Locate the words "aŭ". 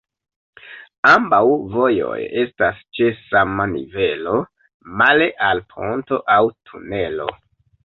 6.39-6.43